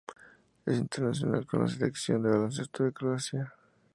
[0.65, 3.53] Es internacional con la selección de baloncesto de Croacia.